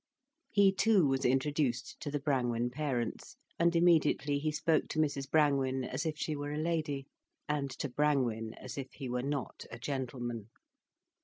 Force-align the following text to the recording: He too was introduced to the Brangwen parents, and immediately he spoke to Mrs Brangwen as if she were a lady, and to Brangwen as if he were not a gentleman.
He 0.49 0.73
too 0.73 1.05
was 1.05 1.25
introduced 1.25 1.99
to 1.99 2.09
the 2.09 2.19
Brangwen 2.19 2.71
parents, 2.71 3.35
and 3.59 3.75
immediately 3.75 4.39
he 4.39 4.51
spoke 4.51 4.87
to 4.87 4.99
Mrs 4.99 5.29
Brangwen 5.29 5.83
as 5.83 6.07
if 6.07 6.17
she 6.17 6.35
were 6.35 6.53
a 6.53 6.57
lady, 6.57 7.05
and 7.47 7.69
to 7.77 7.87
Brangwen 7.87 8.55
as 8.55 8.79
if 8.79 8.91
he 8.93 9.07
were 9.07 9.21
not 9.21 9.63
a 9.69 9.77
gentleman. 9.77 10.49